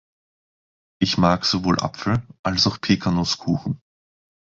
[0.99, 3.79] Ich mag sowohl Apfel- als auch Pecannusskuchen.